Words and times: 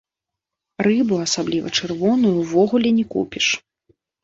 Рыбу, 0.87 1.19
асабліва 1.25 1.67
чырвоную, 1.77 2.33
увогуле 2.47 2.89
не 2.99 3.07
купіш. 3.15 3.53